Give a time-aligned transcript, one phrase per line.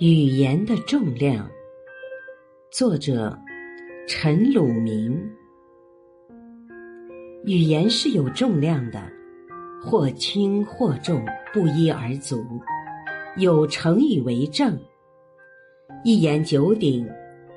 [0.00, 1.46] 语言的重量，
[2.72, 3.38] 作者
[4.08, 5.14] 陈鲁明。
[7.44, 9.02] 语言是有重量的，
[9.84, 12.42] 或轻或重，不一而足。
[13.36, 14.80] 有成语为证：
[16.02, 17.06] 一言九鼎，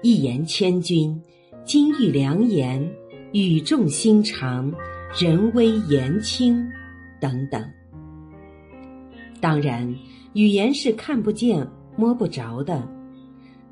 [0.02, 1.18] 一言千钧，
[1.64, 2.86] 金玉良言，
[3.32, 4.70] 语重心长，
[5.18, 6.70] 人微言轻，
[7.22, 7.66] 等等。
[9.40, 9.90] 当然，
[10.34, 11.66] 语言是看不见。
[11.96, 12.88] 摸不着的，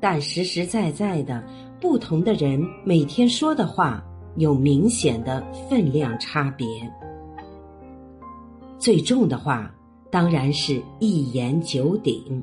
[0.00, 1.44] 但实实在在的，
[1.80, 4.04] 不同的人每天说的话
[4.36, 6.66] 有明显的分量差别。
[8.78, 9.72] 最重的话
[10.10, 12.42] 当然是一言九鼎，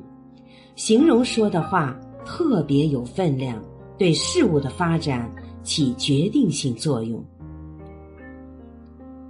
[0.74, 3.62] 形容说的话特别有分量，
[3.98, 5.30] 对事物的发展
[5.62, 7.22] 起决定性作用。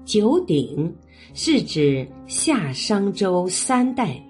[0.04, 0.92] 九鼎
[1.34, 4.20] 是指夏商周三代。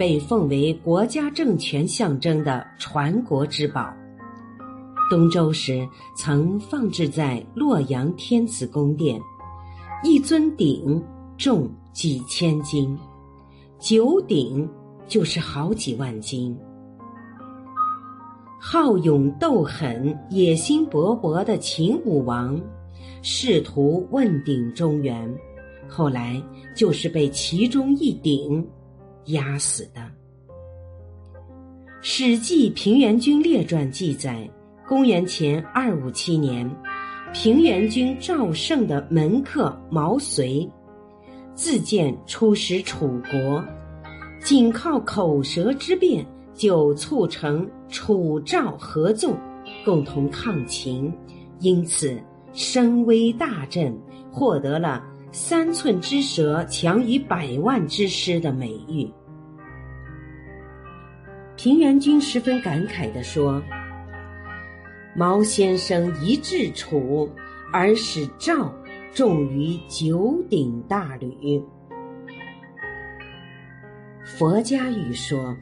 [0.00, 3.92] 被奉为国家政权象征的传国之宝，
[5.10, 9.20] 东周时曾放置在洛阳天子宫殿，
[10.02, 11.04] 一尊鼎
[11.36, 12.98] 重几千斤，
[13.78, 14.66] 九鼎
[15.06, 16.56] 就是好几万斤。
[18.58, 22.58] 好勇斗狠、野心勃勃的秦武王，
[23.20, 25.30] 试图问鼎中原，
[25.86, 26.42] 后来
[26.74, 28.66] 就是被其中一鼎。
[29.26, 30.00] 压死的，
[32.00, 34.48] 《史记·平原君列传》记载，
[34.88, 36.68] 公元前二五七年，
[37.32, 40.68] 平原君赵胜的门客毛遂
[41.54, 43.62] 自荐出使楚国，
[44.42, 49.36] 仅靠口舌之辩就促成楚赵合纵，
[49.84, 51.12] 共同抗秦，
[51.58, 52.18] 因此
[52.52, 53.96] 声威大振，
[54.32, 59.08] 获得了“三寸之舌强于百万之师”的美誉。
[61.56, 63.62] 平原君十分感慨地说
[65.14, 67.28] ：“毛先生一至楚，
[67.72, 68.74] 而使赵
[69.12, 71.62] 重于九鼎大吕。”
[74.24, 75.56] 佛家语说：“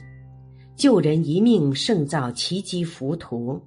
[0.77, 3.61] 救人一命胜造七级浮屠。”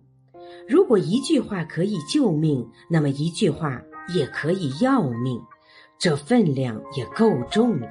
[0.67, 3.81] 如果一句话可以救命，那么一句话
[4.15, 5.39] 也可以要命，
[6.01, 7.87] 这分量也够重的。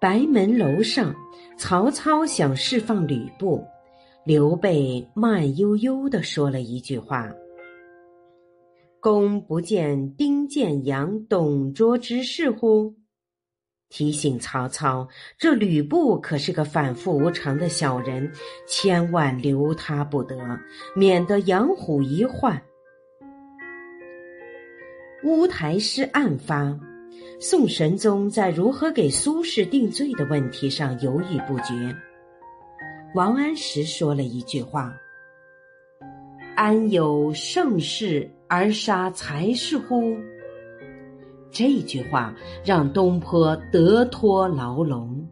[0.00, 1.14] 白门楼上，
[1.58, 3.62] 曹操想释放吕布，
[4.24, 7.30] 刘备慢悠悠的说了一句话
[9.00, 12.94] ：“公不见丁建阳、董卓之事乎？”
[13.90, 18.32] 提醒曹操，这吕布可是个反复无常的小人，
[18.66, 20.38] 千万留他不得，
[20.96, 22.62] 免得养虎遗患。
[25.24, 26.78] 乌台诗案发。
[27.40, 31.94] 宋神宗在如何给苏轼定罪的问题上犹豫不决。
[33.14, 34.92] 王安石说了一句话
[36.56, 40.16] ：“安有盛世而杀才士乎？”
[41.50, 42.34] 这句话
[42.64, 45.26] 让东坡得脱牢笼。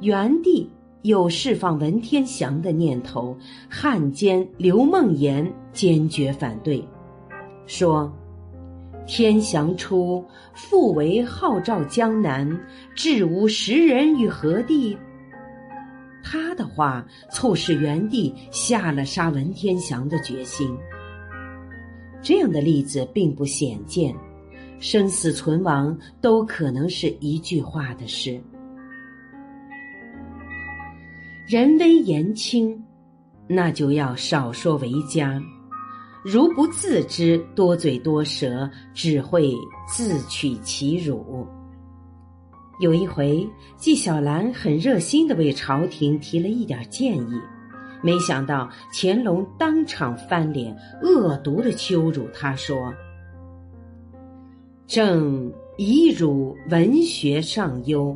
[0.00, 0.70] 元帝
[1.02, 3.36] 有释放文天祥的念头，
[3.68, 6.82] 汉奸刘梦妍坚决反对，
[7.66, 8.12] 说。
[9.06, 12.48] 天祥初，复为号召江南，
[12.94, 14.96] 至无识人于何地？
[16.22, 20.76] 他的话促使元帝下了杀文天祥的决心。
[22.22, 24.14] 这样的例子并不鲜见，
[24.78, 28.40] 生死存亡都可能是一句话的事。
[31.48, 32.80] 人微言轻，
[33.48, 35.42] 那就要少说为佳。
[36.22, 39.54] 如不自知，多嘴多舌，只会
[39.88, 41.46] 自取其辱。
[42.78, 43.48] 有一回，
[43.78, 47.40] 纪晓岚很热心的为朝廷提了一点建议，
[48.02, 52.92] 没想到乾隆当场翻脸，恶毒的羞辱他说
[54.86, 58.14] ：“正以汝文学尚优，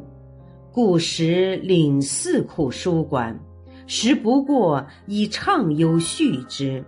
[0.71, 3.39] 故时领四库书馆，
[3.87, 6.85] 实不过以畅优续之。”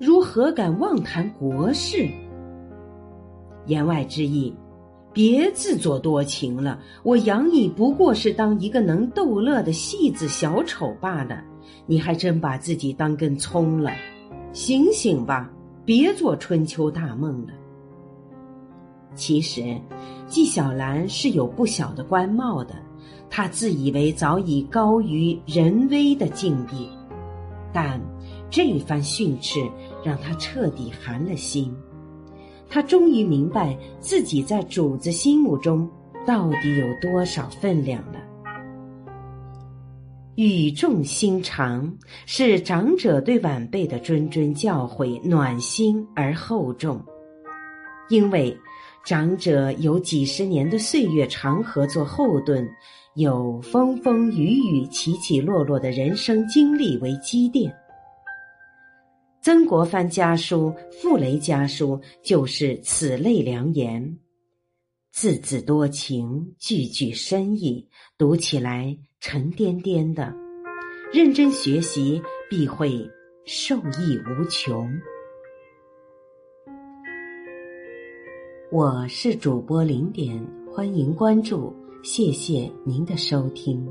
[0.00, 2.08] 如何敢妄谈国事？
[3.66, 4.50] 言外之意，
[5.12, 6.80] 别自作多情了。
[7.02, 11.44] 我养你不过是当一个能逗乐的戏子小丑罢了，
[11.84, 13.92] 你还真把自己当根葱了。
[14.54, 15.50] 醒醒吧，
[15.84, 17.52] 别做春秋大梦了。
[19.14, 19.78] 其实，
[20.26, 22.74] 纪晓岚是有不小的官帽的，
[23.28, 26.88] 他自以为早已高于人微的境地，
[27.70, 28.00] 但。
[28.52, 29.60] 这一番训斥
[30.04, 31.74] 让他彻底寒了心，
[32.68, 35.88] 他终于明白自己在主子心目中
[36.26, 38.20] 到底有多少分量了。
[40.36, 41.92] 语重心长，
[42.24, 46.98] 是长者对晚辈的谆谆教诲，暖心而厚重。
[48.08, 48.56] 因为
[49.04, 52.66] 长者有几十年的岁月长河做后盾，
[53.16, 57.70] 有风风雨雨、起起落落的人生经历为积淀。
[59.42, 64.18] 曾国藩家书、傅雷家书就是此类良言，
[65.12, 67.88] 字字多情，句句深意，
[68.18, 70.34] 读起来沉甸甸的。
[71.10, 72.20] 认真学习，
[72.50, 73.10] 必会
[73.46, 74.86] 受益无穷。
[78.70, 80.38] 我是主播零点，
[80.70, 83.88] 欢迎关注，谢谢您的收听。